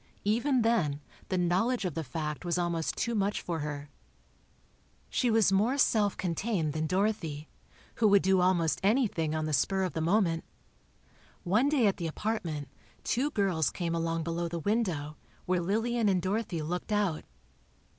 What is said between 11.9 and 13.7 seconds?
the apartment, two girls